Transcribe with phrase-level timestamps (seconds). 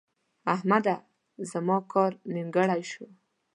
[0.55, 0.95] احمده!
[1.51, 3.05] زما کار نیمګړی شو.